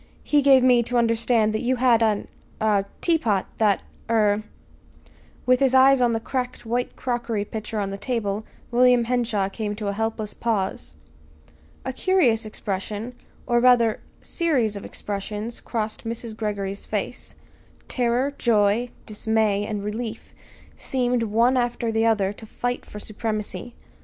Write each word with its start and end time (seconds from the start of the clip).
He 0.23 0.41
gave 0.41 0.63
me 0.63 0.81
to 0.81 0.97
understand 0.97 1.53
you 1.55 1.75
had 1.75 2.01
an 2.01 2.27
er 2.59 2.85
teapot 3.01 3.45
that 3.59 3.81
er" 4.09 4.41
With 5.45 5.59
his 5.59 5.75
eyes 5.75 6.01
on 6.01 6.13
the 6.13 6.19
cracked 6.19 6.65
white 6.65 6.95
crockery 6.95 7.45
pitcher 7.45 7.79
on 7.79 7.91
the 7.91 7.99
table, 7.99 8.43
William 8.71 9.03
Henshaw 9.03 9.47
came 9.47 9.75
to 9.75 9.89
a 9.89 9.93
helpless 9.93 10.33
pause. 10.33 10.95
A 11.85 11.93
curious 11.93 12.47
expression, 12.47 13.13
or 13.45 13.59
rather, 13.59 13.99
series 14.21 14.75
of 14.75 14.85
expressions 14.85 15.59
crossed 15.61 16.03
Mrs. 16.03 16.35
Greggory's 16.35 16.83
face. 16.83 17.35
Terror, 17.87 18.33
joy, 18.39 18.89
dismay, 19.05 19.67
and 19.67 19.83
relief 19.83 20.33
seemed, 20.75 21.21
one 21.21 21.57
after 21.57 21.91
the 21.91 22.07
other 22.07 22.33
to 22.33 22.47
fight 22.47 22.87
for 22.87 22.97
supremacy. 22.97 23.75